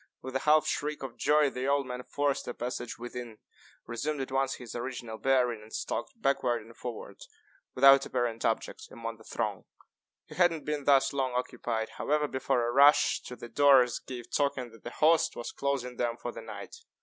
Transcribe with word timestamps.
With 0.23 0.35
a 0.35 0.39
half 0.39 0.65
shriek 0.65 1.03
of 1.03 1.15
joy 1.15 1.51
the 1.51 1.67
old 1.67 1.85
man 1.85 2.01
forced 2.01 2.47
a 2.47 2.55
passage 2.55 2.97
within, 2.97 3.37
resumed 3.85 4.19
at 4.19 4.31
once 4.31 4.55
his 4.55 4.73
original 4.73 5.19
bearing, 5.19 5.61
and 5.61 5.71
stalked 5.71 6.19
backward 6.19 6.63
and 6.63 6.75
forward, 6.75 7.17
without 7.75 8.03
apparent 8.07 8.43
object, 8.43 8.87
among 8.89 9.17
the 9.17 9.23
throng. 9.23 9.65
He 10.25 10.33
had 10.33 10.49
not 10.51 10.65
been 10.65 10.85
thus 10.85 11.13
long 11.13 11.33
occupied, 11.33 11.89
however, 11.97 12.27
before 12.27 12.67
a 12.67 12.71
rush 12.71 13.21
to 13.25 13.35
the 13.35 13.47
doors 13.47 13.99
gave 13.99 14.31
token 14.31 14.71
that 14.71 14.83
the 14.83 14.89
host 14.89 15.35
was 15.35 15.51
closing 15.51 15.97
them 15.97 16.17
for 16.17 16.31
the 16.31 16.41
night. 16.41 16.77